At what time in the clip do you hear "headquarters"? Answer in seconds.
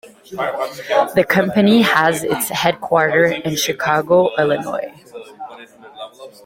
2.49-3.35